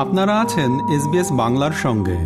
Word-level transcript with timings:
আপনারা 0.00 0.40
আছেন 0.40 0.70
এসবিএস 0.96 1.32
বাংলার 1.32 1.72
সঙ্গে। 1.72 2.18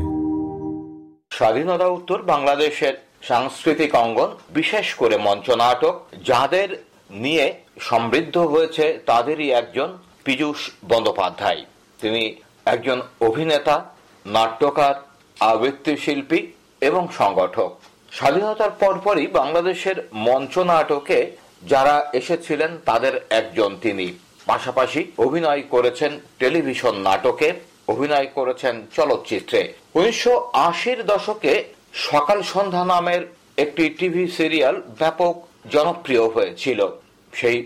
স্বাধীনতা 1.37 1.87
উত্তর 1.87 2.22
বাংলাদেশের 2.22 2.94
সাংস্কৃতিক 3.22 3.94
অঙ্গন, 3.94 4.30
বিশেষ 4.50 4.94
করে 4.94 5.16
মঞ্চ 5.16 5.50
নাটক, 5.50 6.00
যাদের 6.24 6.84
নিয়ে 7.10 7.54
সমৃদ্ধ 7.80 8.38
হয়েছে 8.38 8.98
তাদেরই 9.06 9.50
একজন 9.50 9.99
পীযূষ 10.24 10.71
বন্দ্যোপাধ্যায়। 10.88 11.64
তিনি 12.00 12.35
একজন 12.64 13.03
অভিনেতা, 13.21 13.85
নাট্যকার, 14.27 14.95
আবৃত্তি 15.41 15.96
শিল্পী 15.96 16.46
এবং 16.80 17.09
সংগঠক। 17.18 17.70
স্বাধীনতার 18.12 18.70
পরপরই 18.70 19.27
বাংলাদেশের 19.27 20.09
মঞ্চ 20.12 20.59
নাটকে 20.59 21.36
যারা 21.68 22.10
এসেছিলেন, 22.12 22.78
তাদের 22.84 23.27
একজন 23.30 23.77
তিনি। 23.82 24.12
পাশাপাশি 24.47 25.01
অভিনয় 25.18 25.62
করেছেন 25.70 26.12
টেলিভিশন 26.38 26.95
নাটকে, 27.09 27.48
অভিনয় 27.92 28.28
করেছেন 28.34 28.74
চলচ্চিত্রে। 28.96 29.60
উনিশশো 29.98 30.34
আশির 30.68 31.01
দশকে 31.12 31.52
সকাল 32.09 32.38
সন্ধ্যা 32.52 32.84
নামের 32.84 33.23
একটি 33.65 33.84
টিভি 33.98 34.24
সিরিয়াল 34.38 34.77
ব্যাপক 35.01 35.34
জনপ্রিয় 35.74 36.24
হয়েছিল। 36.34 36.80
সেই 37.32 37.59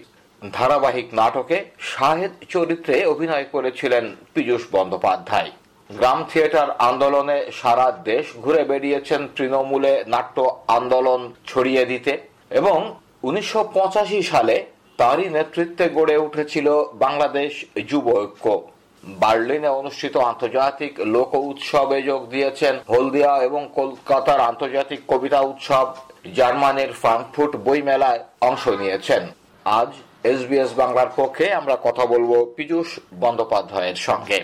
ধারাবাহিক 0.43 1.09
নাটকে 1.21 1.57
শাহেদ 1.93 2.33
চরিত্রে 2.49 2.95
অভিনয় 3.05 3.47
করেছিলেন 3.55 4.05
পীযূষ 4.35 4.63
বন্দ্যোপাধ্যায়। 4.73 5.51
গ্রাম 5.91 6.21
থিয়েটার 6.30 6.69
আন্দোলনে 6.88 7.38
সারা 7.60 7.87
দেশ 8.10 8.24
ঘুরে 8.45 8.63
বেরিয়েছেন 8.71 9.21
তৃণমূলে 9.37 9.93
নাট্য 10.15 10.37
আন্দোলন 10.79 11.21
ছড়িয়ে 11.47 11.85
দিতে 11.87 12.13
এবং 12.60 12.79
উনিশশো 13.29 13.60
পঁচাশি 13.77 14.21
সালে 14.23 14.57
তারই 14.98 15.29
নেতৃত্বে 15.37 15.84
গড়ে 15.88 16.16
উঠেছিল 16.27 16.69
বাংলাদেশ 17.05 17.52
যুব 17.91 18.07
ঐক্য। 18.20 18.47
বার্লিনে 19.05 19.71
অনুষ্ঠিত 19.80 20.15
আন্তর্জাতিক 20.30 20.93
লোক 21.15 21.30
উৎসবে 21.51 21.99
যোগ 22.02 22.21
দিয়েছেন 22.30 22.74
হলদিয়া 22.93 23.32
এবং 23.49 23.63
কলকাতার 23.74 24.41
আন্তর্জাতিক 24.51 25.01
কবিতা 25.09 25.41
উৎসব 25.51 25.87
জার্মানির 26.35 26.93
ফ্রাঙ্কফুট 27.02 27.52
বইমেলায় 27.66 28.21
অংশ 28.49 28.65
নিয়েছেন। 28.80 29.23
আজ 29.65 29.91
এসবিএস 30.32 30.71
বাংলার 30.80 31.10
পক্ষে 31.16 31.46
আমরা 31.60 31.76
কথা 31.87 32.04
বলব 32.07 32.30
পীযূষ 32.57 32.88
বন্দ্যোপাধ্যায়ের 33.21 33.99
সঙ্গে। 34.09 34.38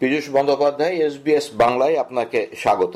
পীযূষ 0.00 0.26
বন্দ্যোপাধ্যায়, 0.36 0.94
এসবিএস 1.06 1.46
বাংলায় 1.62 1.96
আপনাকে 2.04 2.40
স্বাগত। 2.62 2.94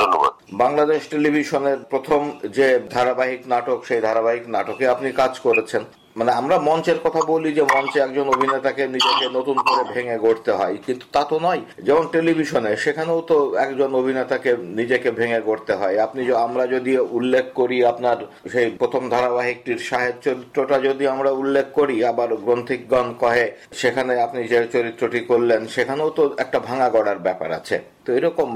ধন্যবাদ। 0.00 0.32
বাংলাদেশ 0.62 1.00
টেলিভিশনের 1.12 1.78
প্রথম 1.92 2.20
যে 2.56 2.66
ধারাবাহিক 2.94 3.40
নাটক 3.52 3.78
সেই 3.88 4.00
ধারাবাহিক 4.08 4.44
নাটকে 4.54 4.84
আপনি 4.94 5.08
কাজ 5.20 5.32
করেছেন। 5.46 5.84
মানে 6.18 6.32
আমরা 6.40 6.56
মঞ্চের 6.68 6.98
কথা 7.04 7.20
বলি 7.32 7.50
যে 7.58 7.62
মঞ্চে 7.74 7.98
একজন 8.02 8.26
অভিনেতাকে 8.34 8.82
নিজেকে 8.96 9.26
নতুন 9.38 9.56
করে 9.66 9.82
ভেঙে 9.94 10.16
গড়তে 10.24 10.52
হয় 10.58 10.76
কিন্তু 10.86 11.04
তা 11.14 11.22
তো 11.30 11.36
নয়। 11.46 11.62
যেমন 11.86 12.04
টেলিভিশনে 12.14 12.72
সেখানেও 12.84 13.20
তো 13.30 13.36
একজন 13.64 13.90
অভিনেতাকে 14.00 14.50
নিজেকে 14.78 15.08
ভেঙে 15.18 15.40
গড়তে 15.48 15.72
হয়। 15.80 15.96
আপনি 16.06 16.20
আমরা 16.46 16.64
যদি 16.74 16.92
উল্লেখ 17.18 17.46
করি 17.54 17.76
আপনার 17.92 18.18
সেই 18.52 18.68
প্রথম 18.80 19.02
ধারাবাহিকটির 19.14 19.80
সাহেব 19.88 20.14
চরিত্রটা 20.26 20.76
যদি 20.88 21.04
আমরা 21.14 21.30
উল্লেখ 21.42 21.66
করি 21.78 21.96
আবার 22.12 22.30
গ্রন্থিকগণ 22.46 23.08
কহে 23.22 23.46
সেখানে 23.80 24.12
আপনি 24.26 24.40
যে 24.52 24.58
চরিত্রটি 24.74 25.20
করলেন 25.30 25.60
সেখানেও 25.74 26.10
তো 26.18 26.22
একটা 26.44 26.58
ভাঙা 26.68 26.88
গড়ার 26.94 27.18
ব্যাপার 27.26 27.50
আছে। 27.52 27.76
তো 28.04 28.08
এরকম 28.18 28.50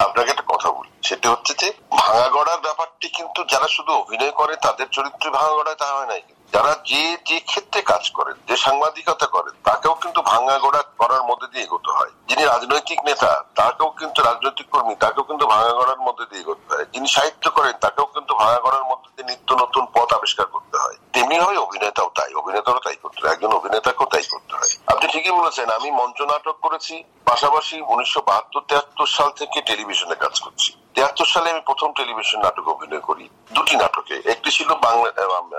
আপনাকে 0.00 0.30
একটা 0.30 0.46
কথা 0.52 0.67
সেটা 1.08 1.30
হচ্ছে 1.30 1.52
যে 1.58 1.72
ভাঙা 1.98 2.28
গড়ার 2.28 2.60
ব্যাপারটি 2.60 3.08
কিন্তু 3.08 3.44
যারা 3.44 3.68
শুধু 3.68 3.92
অভিনয় 3.92 4.30
করে, 4.30 4.56
তাদের 4.56 4.86
চরিত্র 4.92 5.30
ভাঙা 5.30 5.52
গড়ায় 5.52 5.76
তা 5.76 5.86
হয় 5.94 6.06
নাই। 6.06 6.22
যারা 6.52 6.74
যে 6.84 7.16
যে 7.26 7.40
ক্ষেত্রে 7.40 7.82
কাজ 7.82 8.10
করেন, 8.10 8.36
যে 8.48 8.56
সাংবাদিকতা 8.56 9.26
করেন, 9.26 9.54
তাকেও 9.64 9.94
কিন্তু 9.94 10.22
ভাঙা 10.22 10.58
গোড়া 10.58 10.82
করার 10.82 11.22
মধ্যে 11.22 11.46
দিয়ে 11.46 11.64
এগোতে 11.64 11.90
হয়। 11.90 12.10
যিনি 12.28 12.44
রাজনৈতিক 12.44 13.00
নেতা, 13.04 13.44
তাকেও 13.54 13.90
কিন্তু 13.90 14.22
রাজনৈতিক 14.22 14.68
কর্মী, 14.70 14.94
তাকেও 14.94 15.22
কিন্তু 15.22 15.46
ভাঙা 15.46 15.72
গড়ার 15.72 16.00
মধ্যে 16.00 16.26
দিয়ে 16.26 16.42
এগোতে 16.42 16.74
হয়। 16.74 16.84
যিনি 16.92 17.08
সাহিত্য 17.08 17.50
করেন, 17.50 17.72
তাকেও 17.80 18.06
কিন্তু 18.06 18.34
ভাঙা 18.34 18.60
গড়ার 18.60 18.84
মধ্যে 18.84 19.10
দিয়ে 19.16 19.28
নিত্য 19.28 19.54
নতুন 19.54 19.86
পথ 19.94 20.12
আবিষ্কার 20.12 20.46
করতে 20.46 20.76
হয়। 20.78 20.96
তেমনি 21.12 21.38
হয় 21.38 21.58
অভিনেতাও 21.58 22.10
তাই, 22.14 22.34
অভিনেতারও 22.34 22.78
তাই 22.78 22.96
করতে 22.96 23.20
হয়, 23.22 23.32
একজন 23.32 23.52
অভিনেতাকেও 23.52 24.06
তাই 24.06 24.22
করতে 24.22 24.54
হয়। 24.54 24.72
আপনি 24.86 25.08
ঠিকই 25.12 25.30
বলেছেন, 25.30 25.70
আমি 25.70 25.90
মঞ্চ 25.90 26.22
নাটক 26.22 26.56
করেছি, 26.62 27.04
পাশাপাশি 27.24 27.80
উনিশশো 27.80 28.20
বাহাত্তর, 28.26 28.60
তেহাত্তর 28.68 29.06
সাল 29.06 29.30
থেকে 29.30 29.62
টেলিভিশনে 29.62 30.14
কাজ 30.14 30.40
করছি। 30.40 30.77
তিয়াত্তর 30.94 31.28
সালে 31.34 31.48
আমি 31.52 31.62
প্রথম 31.68 31.88
টেলিভিশন 31.98 32.38
নাটক 32.46 32.66
অভিনয় 32.74 33.02
করি, 33.08 33.24
দুটি 33.56 33.74
নাটকে। 33.82 34.16
একটি 34.32 34.50
ছিল 34.56 34.70
বাংলা 34.86 35.08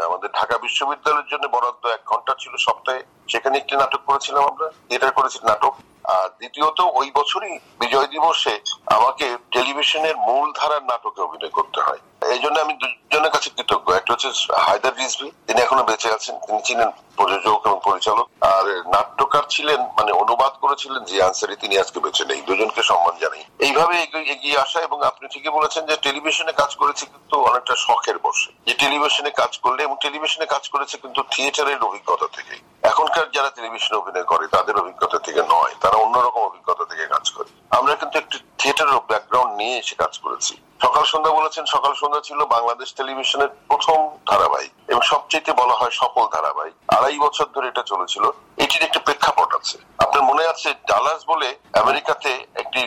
আমাদের 0.08 0.30
ঢাকা 0.38 0.56
বিশ্ববিদ্যালয়ের 0.66 1.30
জন্য 1.32 1.46
বরাদ্দ 1.56 1.84
এক 1.96 2.02
ঘণ্টা 2.12 2.34
ছিল 2.42 2.54
সপ্তাহে। 2.66 3.02
সেখানে 3.32 3.56
একটি 3.58 3.74
নাটক 3.82 4.02
করেছিলাম 4.10 4.44
আমরা 4.52 4.68
থিয়েটার 4.88 5.12
করেছি 5.18 5.38
নাটক। 5.50 5.74
আর 6.10 6.30
দ্বিতীয়ত 6.30 6.80
ওই 6.94 7.12
বছরই 7.16 7.60
বিজয় 7.80 8.08
দিবসে 8.08 8.54
আমাকে 8.86 9.38
টেলিভিশনের 9.52 10.18
মূল 10.18 10.54
ধারার 10.56 10.84
নাটকে 10.84 11.22
অভিনয় 11.22 11.50
করতে 11.50 11.82
হয়। 11.82 12.00
এই 12.32 12.40
জন্য 12.40 12.60
আমি 12.60 12.74
দুজনের 12.74 13.32
কাছে 13.32 13.50
কৃতজ্ঞ। 13.50 13.94
একটা 13.94 14.14
হচ্ছে 14.14 14.30
হায়দার 14.58 14.98
রিজভি, 14.98 15.32
তিনি 15.48 15.62
এখনও 15.62 15.84
বেঁচে 15.84 16.14
আছেন। 16.14 16.36
তিনি 16.48 16.62
ছিলেন 16.66 16.90
প্রযোজক 17.16 17.62
এবং 17.66 17.80
পরিচালক। 17.86 18.30
আর 18.42 18.66
নাট্যকার 18.88 19.44
ছিলেন 19.50 19.82
মানে 19.82 20.12
অনুবাদ 20.12 20.54
করেছিলেন 20.62 21.04
যে 21.04 21.24
আনসারি, 21.24 21.56
তিনি 21.56 21.80
আজকে 21.80 22.00
বেঁচে 22.00 22.26
নেই। 22.26 22.42
দুজনকে 22.42 22.84
সম্মান 22.84 23.16
জানাই। 23.22 23.44
এইভাবে 23.60 23.96
এগিয়ে 24.34 24.60
আসা 24.60 24.80
এবং 24.80 25.04
আপনি 25.04 25.28
ঠিকই 25.34 25.50
বলেছেন 25.50 25.86
যে 25.86 25.98
টেলিভিশনে 25.98 26.52
কাজ 26.52 26.76
করেছে 26.76 27.06
কিন্তু 27.06 27.36
অনেকটা 27.44 27.76
শখের 27.78 28.18
বসে। 28.24 28.52
যে 28.68 28.74
টেলিভিশনে 28.74 29.32
কাজ 29.32 29.58
করলে 29.58 29.84
এবং 29.84 29.96
টেলিভিশনে 30.02 30.46
কাজ 30.46 30.70
করেছে 30.70 30.98
কিন্তু 30.98 31.24
থিয়েটারের 31.32 31.84
অভিজ্ঞতা 31.84 32.28
থেকে 32.36 32.56
এখনকার 32.92 33.28
যারা 33.36 33.50
টেলিভিশনে 33.58 34.00
অভিনয় 34.02 34.28
করে, 34.32 34.46
তাদের 34.56 34.76
অভিজ্ঞতা 34.82 35.18
থেকে 35.26 35.42
নয়, 35.54 35.74
তারা 35.84 35.98
অন্যরকম 36.06 36.42
অভিজ্ঞতা 36.46 36.84
থেকে 36.92 37.06
কাজ 37.14 37.26
করে। 37.36 37.50
আমরা 37.78 37.94
কিন্তু 38.00 38.16
একটি 38.20 38.38
থিয়েটারের 38.60 39.00
ব্যাকগ্রাউন্ড 39.10 39.52
নিয়ে 39.60 39.76
এসে 39.82 39.96
কাজ 40.04 40.14
করেছি। 40.24 40.54
সকাল 40.86 41.04
সন্ধ্যা 41.12 41.38
বলেছেন, 41.40 41.64
সকাল 41.76 41.94
সন্ধ্যা 42.02 42.22
ছিল 42.28 42.40
বাংলাদেশ 42.56 42.90
টেলিভিশনের 43.00 43.50
প্রথম 43.70 43.98
ধারাবাহিক, 44.30 44.72
এবং 44.92 45.02
সবচেয়ে 45.12 45.60
বলা 45.62 45.76
হয় 45.80 45.94
সফল 46.02 46.26
ধারাবাহিক। 46.36 46.76
আড়াই 46.98 47.18
বছর 47.26 47.48
ধরে 47.56 47.68
এটা 47.72 47.84
চলেছিল। 47.92 48.24
এটির 48.64 48.86
একটি 48.88 49.00
প্রেক্ষাপট 49.08 49.50
আছে। 49.60 49.78
আপনার 50.04 50.24
মনে 50.30 50.44
আছে 50.54 50.70
ডালাস 50.92 51.20
বলে 51.32 51.50
আমেরিকাতে 51.84 52.32
একটি 52.62 52.82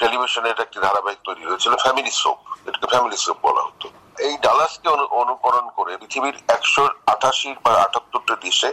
টেলিভিশনের 0.00 0.56
একটি 0.64 0.78
ধারাবাহিক 0.86 1.20
তৈরি 1.28 1.42
হয়েছিল 1.48 1.72
ফ্যামিলি 1.84 2.12
সোপ 2.22 2.38
এটাকে 2.68 2.86
ফ্যামিলি 2.92 3.18
সোপ 3.24 3.38
বলা 3.48 3.62
হতো। 3.68 3.86
এই 4.26 4.34
ডালাসকে 4.46 4.88
অনুকরণ 5.22 5.66
করে 5.78 5.92
পৃথিবীর 6.02 6.36
একশো 6.56 6.82
আঠাশি 7.14 7.50
বা 7.64 7.72
আটাত্তরটা 7.86 8.34
দেশে 8.46 8.68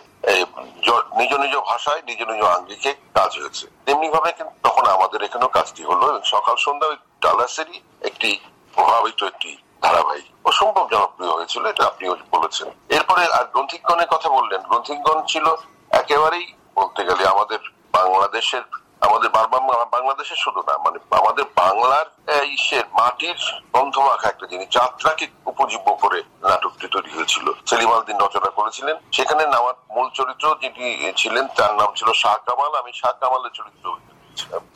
নিজ 1.20 1.32
নিজ 1.44 1.54
ভাষায়, 1.72 2.02
নিজ 2.08 2.20
নিজ 2.30 2.42
আঙ্গিকে 2.56 2.92
কাজ 3.18 3.32
হয়েছে। 3.40 3.66
তেমনি 3.86 4.08
ভাবে 4.16 4.30
তখন 4.66 4.86
আমাদের 4.96 5.20
এখানেও 5.28 5.56
কাজটি 5.58 5.82
হলো 5.90 6.04
এবং 6.12 6.24
সকাল 6.34 6.56
সন্ধ্যা 6.66 6.88
ওই 6.92 6.98
ডালাসেরই 7.24 7.78
একটি 8.10 8.30
প্রভাবিত 8.76 9.20
একটি 9.32 9.52
ধারাবাহিক 9.84 10.28
অসম্ভব 10.50 10.86
জনপ্রিয় 10.94 11.32
হয়েছিল, 11.38 11.64
এটা 11.72 11.84
আপনি 11.92 12.04
বলেছেন। 12.36 12.68
এরপরে 12.98 13.24
আর 13.38 13.46
গ্রন্থিকগণের 13.54 14.10
কথা 14.14 14.30
বললেন। 14.38 14.62
গ্রন্থিকগণ 14.70 15.20
ছিল 15.32 15.46
একেবারেই 16.02 16.46
বলতে 16.80 17.02
গেলে 17.10 17.24
আমাদের 17.34 17.62
বাংলাদেশের 17.98 18.64
আমাদের 19.08 19.30
বাংলাদেশের 19.96 20.40
শুধু 20.46 20.62
না 20.68 20.74
মানে 20.86 20.98
আমাদের 21.22 21.46
বাংলার 21.62 22.08
ইসের 22.56 22.86
মাটির 23.00 23.38
গন্ধ 23.74 23.96
মাখা 24.08 24.28
একটা 24.30 24.46
জিনিস, 24.52 24.68
যাত্রাকে 24.78 25.26
উপজীব্য 25.52 25.88
করে 26.04 26.20
নাটকটি 26.50 26.88
তৈরি 26.88 27.12
হয়েছিল। 27.18 27.46
সেলিম 27.70 27.90
আলদিন 27.96 28.18
রচনা 28.26 28.50
করেছিলেন। 28.50 28.96
সেখানে 29.18 29.44
আমার 29.44 29.76
মূল 29.96 30.08
চরিত্র 30.20 30.46
যিনি 30.62 31.14
ছিলেন, 31.22 31.46
তার 31.58 31.72
নাম 31.80 31.90
ছিল 31.96 32.10
শাহ 32.22 32.36
কামাল। 32.48 32.72
আমি 32.82 32.92
শাহ 33.02 33.14
কামালের 33.22 33.54
চরিত্র 33.60 33.86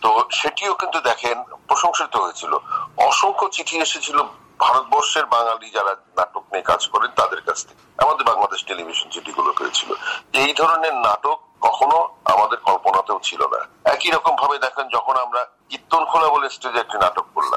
তো 0.01 0.09
সেটিও 0.39 0.73
কিন্তু 0.81 0.99
দেখেন, 1.09 1.37
প্রশংসিত 1.67 2.13
হয়েছিল। 2.23 2.53
অসংখ্য 3.09 3.45
চিঠি 3.55 3.75
এসেছিল 3.85 4.17
ভারতবর্ষের 4.59 5.25
বাঙালি 5.25 5.67
যারা 5.77 5.93
নাটক 6.17 6.43
নিয়ে 6.51 6.67
কাজ 6.71 6.81
করেন 6.93 7.11
তাদের 7.19 7.41
কাছ 7.47 7.57
থেকে। 7.67 7.83
আমাদের 8.03 8.23
বাংলাদেশ 8.31 8.59
টেলিভিশন 8.69 9.07
চিঠিগুলো 9.09 9.49
পেয়েছিল। 9.59 9.89
এই 10.43 10.51
ধরনের 10.53 10.95
নাটক 11.07 11.37
কখনো 11.61 11.97
আমাদের 12.33 12.59
কল্পনাতেও 12.67 13.19
ছিল 13.23 13.41
না। 13.53 13.59
একই 13.95 14.09
রকম 14.11 14.33
ভাবে 14.35 14.57
দেখেন, 14.65 14.85
যখন 14.95 15.15
আমরা 15.25 15.41
কীর্তন 15.69 16.03
খোলা 16.05 16.27
বলে 16.29 16.47
স্টেজে 16.49 16.79
একটি 16.79 16.97
নাটক 16.97 17.25
করলাম 17.35 17.56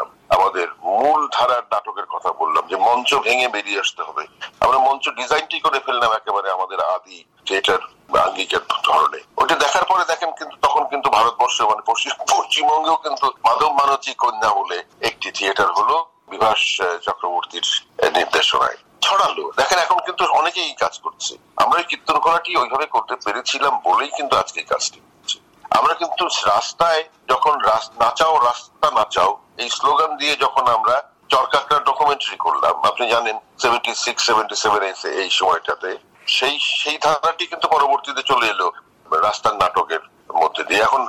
মূল 0.98 1.20
ধারার 1.36 1.64
নাটকের 1.72 2.06
কথা 2.14 2.30
বললাম 2.40 2.64
যে 2.70 2.76
মঞ্চ 2.86 3.10
ভেঙে 3.26 3.48
বেরিয়ে 3.54 3.82
আসতে 3.84 4.02
হবে। 4.08 4.24
আমরা 4.64 4.78
মঞ্চ 4.86 5.04
ডিজাইনটি 5.20 5.56
করে 5.64 5.78
ফেললাম 5.86 6.12
একেবারে 6.12 6.48
আমাদের 6.56 6.78
আদি 6.94 7.18
থিয়েটার 7.46 7.80
আঙ্গিকের 8.26 8.62
ধরনে। 8.88 9.20
ওটা 9.40 9.54
দেখার 9.64 9.84
পরে 9.90 10.04
দেখেন 10.12 10.30
কিন্তু 10.38 10.56
তখন 10.66 10.82
কিন্তু 10.92 11.08
ভারতবর্ষে 11.16 11.62
মানে 11.70 11.82
পশ্চিমবঙ্গেও 12.32 12.98
কিন্তু 13.04 13.26
মাধব 13.46 13.72
মানচী 13.80 14.12
কন্যা 14.22 14.50
বলে 14.58 14.78
একটি 15.08 15.28
থিয়েটার 15.36 15.70
হলো 15.78 15.96
বিভাস 16.30 16.60
চক্রবর্তীর 17.06 17.66
নির্দেশনায়। 18.16 18.78
ছড়ালো। 19.06 19.44
দেখেন 19.56 19.78
এখন 19.78 19.98
কিন্তু 20.06 20.22
অনেকেই 20.40 20.72
কাজ 20.82 20.94
করছে। 21.04 21.32
আমরা 21.62 21.80
কীর্তন 21.90 22.16
করাটি 22.26 22.50
ওইভাবে 22.62 22.86
করতে 22.94 23.14
পেরেছিলাম 23.24 23.72
বলেই 23.88 24.10
কিন্তু 24.18 24.34
আজকে 24.42 24.60
কাজটি 24.70 24.98
করছে 25.06 25.36
আমরা 25.78 25.94
কিন্তু 26.00 26.24
রাস্তায় 26.52 27.02
যখন 27.32 27.54
নাচাও, 28.02 28.34
রাস্তা 28.48 28.88
নাচাও, 28.98 29.30
এই 29.62 29.70
স্লোগান 29.78 30.10
দিয়ে 30.20 30.34
যখন 30.44 30.64
আমরা 30.76 30.96
চরকাকড়া 31.32 31.78
ডকুমেন্টারি 31.88 32.36
করলাম, 32.46 32.74
আপনি 32.90 33.04
জানেন 33.14 33.36
সেভেন্টি 33.62 33.92
সিক্স 34.04 34.20
সেভেন্টি 34.28 34.56
সেভেন 34.62 34.82
এই 35.22 35.30
সময়টাতে, 35.40 35.90
সেই 36.36 36.54
সেই 36.80 36.96
ধারাটি 37.04 37.44
কিন্তু 37.50 37.66
পরবর্তীতে 37.74 38.22
চলে 38.30 38.46
এলো 38.54 38.66
রাস্তার 39.26 39.54
নাটকের 39.62 40.02
মধ্যে 40.40 40.62
দিয়ে। 40.68 40.82
এখন 40.88 41.02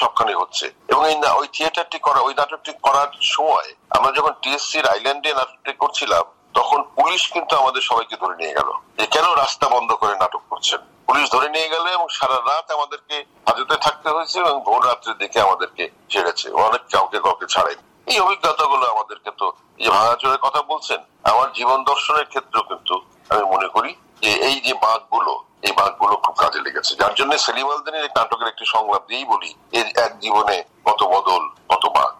সবখানে 0.00 0.32
হচ্ছে। 0.40 0.66
এবং 0.92 1.02
এই 1.10 1.16
ওই 1.40 1.46
থিয়েটারটি 1.54 1.98
করা, 2.06 2.20
ওই 2.26 2.34
নাটকটি 2.40 2.72
করার 2.86 3.10
সময় 3.34 3.68
আমরা 3.96 4.10
যখন 4.18 4.32
টিএসসির 4.42 4.86
আইল্যান্ডে 4.94 5.30
নাটকটি 5.38 5.72
করছিলাম 5.82 6.24
তখন 6.56 6.80
পুলিশ 6.96 7.22
কিন্তু 7.32 7.52
আমাদের 7.56 7.82
সবাইকে 7.82 8.16
ধরে 8.16 8.34
নিয়ে 8.36 8.56
গেল। 8.58 8.68
যে 8.98 9.06
কেন 9.06 9.26
রাস্তা 9.34 9.66
বন্ধ 9.68 9.90
করে 9.92 10.14
নাটক 10.16 10.42
করছেন? 10.50 10.80
পুলিশ 11.06 11.26
ধরে 11.32 11.48
নিয়ে 11.48 11.68
গেল 11.68 11.84
এবং 11.86 12.06
সারা 12.08 12.36
রাত 12.36 12.66
আমাদেরকে 12.70 13.16
হাজতে 13.46 13.76
থাকতে 13.76 14.08
হয়েছে 14.10 14.36
এবং 14.40 14.54
ভোর 14.64 14.86
রাত্রে 14.86 15.12
দেখে 15.14 15.40
আমাদেরকে 15.40 15.84
ছেড়েছে। 16.10 16.46
অনেক 16.52 16.82
কাউকে 16.92 17.18
কাউকে 17.20 17.46
ছাড়াই 17.46 17.76
এই 18.06 18.20
অভিজ্ঞতাগুলো 18.20 18.84
আমাদেরকে 18.90 19.30
তো 19.38 19.46
যে 19.78 19.88
ভাঙাচোরের 19.90 20.38
কথা 20.38 20.62
বলছেন। 20.62 21.00
আমার 21.32 21.52
জীবন 21.52 21.78
দর্শনের 21.84 22.24
ক্ষেত্রেও 22.24 22.62
কিন্তু 22.62 22.94
আমি 23.30 23.44
মনে 23.44 23.68
করি 23.68 23.90
যে 24.22 24.30
এই 24.48 24.60
যে 24.60 24.74
বাঘগুলো, 24.74 25.32
এই 25.62 25.72
বাঘগুলো 25.72 26.14
খুব 26.16 26.34
কাজে 26.34 26.60
লেগেছে। 26.60 26.92
যার 26.94 27.14
জন্য 27.14 27.38
সেলিম 27.38 27.66
আলদিনের 27.70 28.10
নাটকের 28.16 28.48
একটি 28.48 28.64
সংলাপ 28.74 29.02
দিয়েই 29.08 29.24
বলি, 29.24 29.54
এর 29.72 29.88
এক 30.04 30.12
জীবনে 30.18 30.56
কত 30.84 31.00
বদল, 31.04 31.42
কত 31.68 31.84
বাঘ। 31.86 32.10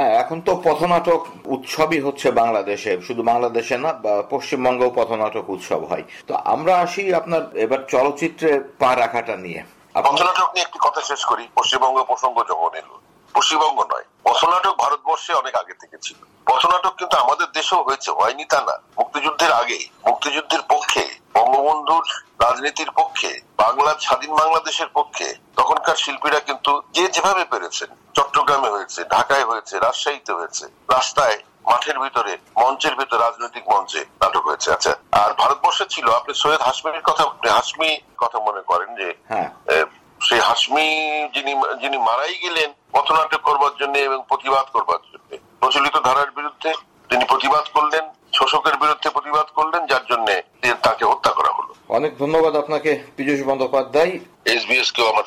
হ্যাঁ 0.00 0.14
এখন 0.22 0.38
তো 0.46 0.52
পথনাটক 0.66 1.20
উৎসবই 1.54 2.00
হচ্ছে 2.06 2.28
বাংলাদেশে 2.40 2.92
শুধু 3.06 3.22
বাংলাদেশে 3.30 3.74
না 3.84 3.90
পশ্চিমবঙ্গেও 4.32 4.90
পথনাটক 4.98 5.44
উৎসব 5.54 5.80
হয়। 5.90 6.04
তো 6.28 6.34
আমরা 6.54 6.72
আসি 6.84 7.02
আপনার 7.20 7.42
এবার 7.64 7.80
চলচ্চিত্রে 7.92 8.50
পা 8.80 8.90
রাখাটা 9.02 9.34
নিয়ে। 9.44 9.60
পথনাটক 10.08 10.48
নিয়ে 10.54 10.66
একটি 10.66 10.78
কথা 10.86 11.00
শেষ 11.10 11.22
করি, 11.30 11.44
পশ্চিমবঙ্গ 11.58 11.98
প্রসঙ্গ 12.10 12.36
যখন 12.50 12.72
এলো 12.80 12.94
পশ্চিমবঙ্গ 13.34 13.78
নয়, 13.92 14.06
পথনাটক 14.26 14.74
ভারতবর্ষে 14.82 15.32
অনেক 15.40 15.54
আগে 15.62 15.74
থেকে 15.82 15.96
ছিল। 16.06 16.18
পথনাটক 16.48 16.92
কিন্তু 17.00 17.16
আমাদের 17.24 17.48
দেশেও 17.58 17.80
হয়েছে, 17.88 18.10
হয়নি 18.18 18.44
তা 18.52 18.60
না। 18.68 18.74
মুক্তিযুদ্ধের 18.98 19.52
আগে 19.60 19.78
মুক্তিযুদ্ধের 20.08 20.62
পক্ষে, 20.72 21.04
বঙ্গবন্ধুর 21.36 22.04
রাজনীতির 22.44 22.90
পক্ষে 22.98 23.30
বাংলার 23.62 23.98
স্বাধীন 24.06 24.32
বাংলাদেশের 24.40 24.90
পক্ষে, 24.98 25.26
তখনকার 25.58 25.96
শিল্পীরা 26.02 26.40
কিন্তু 26.48 26.72
যে 26.96 27.04
যেভাবে 27.14 27.44
পেরেছেন 27.52 27.90
চট্টগ্রামে 28.18 28.70
হয়েছে 28.74 29.00
ঢাকায় 29.14 29.44
হয়েছে 29.50 29.74
রাজশাহীতে 29.86 30.32
হয়েছে। 30.38 30.64
রাস্তায় 30.96 31.38
মাঠের 31.70 31.98
ভিতরে 32.04 32.32
মঞ্চের 32.60 32.94
ভিতরে 33.00 33.20
রাজনৈতিক 33.26 33.64
মঞ্চে 33.72 34.00
নাটক 34.22 34.42
হয়েছে। 34.48 34.68
আচ্ছা 34.76 34.92
আর 35.22 35.30
ভারতবর্ষে 35.40 35.86
ছিল 35.94 36.06
আপনি 36.18 36.32
সৈয়দ 36.42 36.62
হাসমির 36.68 37.06
কথা 37.08 37.24
হাসমি 37.58 37.90
কথা 38.22 38.38
মনে 38.48 38.62
করেন 38.70 38.90
যে 39.00 39.08
হ্যাঁ। 39.30 39.48
সেই 40.26 40.40
হাসমি 40.48 40.86
যিনি 41.34 41.52
যিনি 41.82 41.98
মারাই 42.08 42.36
গেলেন 42.44 42.68
পথনাটক 42.94 43.40
করবার 43.48 43.74
জন্য 43.80 43.94
এবং 44.08 44.18
প্রতিবাদ 44.30 44.66
করবার 44.74 45.00
জন্য। 45.10 45.28
প্রচলিত 45.62 45.96
ধারার 46.06 46.30
বিরুদ্ধে 46.38 46.70
তিনি 47.10 47.24
প্রতিবাদ 47.32 47.64
করলেন 47.76 48.04
শোষকের 48.38 48.76
বিরুদ্ধে 48.82 49.08
প্রতিবাদ 49.16 49.46
করলেন 49.58 49.82
যার 49.90 50.04
জন্য 50.10 50.28
তাকে 50.86 51.04
হত্যা 51.10 51.32
করা 51.38 51.52
হলো। 51.58 51.72
অনেক 51.98 52.12
ধন্যবাদ 52.22 52.54
আপনাকে 52.62 52.90
পীযূষ 53.16 53.40
বন্দ্যোপাধ্যায়। 53.50 54.12
এসবিএস 54.54 54.90
কেও 54.96 55.06
আমার 55.12 55.26